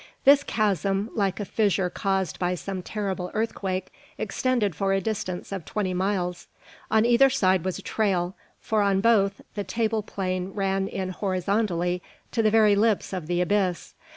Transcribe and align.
This 0.25 0.41
chasm, 0.43 1.11
like 1.13 1.39
a 1.39 1.45
fissure 1.45 1.91
caused 1.91 2.39
by 2.39 2.55
some 2.55 2.81
terrible 2.81 3.29
earthquake, 3.35 3.93
extended 4.17 4.73
for 4.75 4.93
a 4.93 4.99
distance 4.99 5.51
of 5.51 5.63
twenty 5.63 5.93
miles. 5.93 6.47
On 6.89 7.05
either 7.05 7.29
side 7.29 7.63
was 7.63 7.77
a 7.77 7.83
trail; 7.83 8.35
for 8.59 8.81
on 8.81 8.99
both 8.99 9.41
the 9.53 9.63
table 9.63 10.01
plain 10.01 10.53
ran 10.53 10.87
in 10.87 11.09
horizontally 11.09 12.01
to 12.31 12.41
the 12.41 12.49
very 12.49 12.75
lips 12.75 13.13
of 13.13 13.27
the 13.27 13.41
abyss. 13.41 13.93